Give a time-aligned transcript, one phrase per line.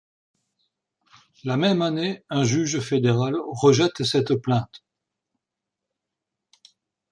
[1.43, 4.83] La même année, un juge fédéral rejette cette plainte.